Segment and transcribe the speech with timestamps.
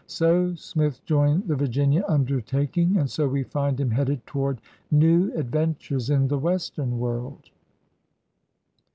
[0.23, 6.09] ''So Smith joined the Virginia undertaking, and so we find hun headed toward new adventures
[6.09, 7.51] in the western world.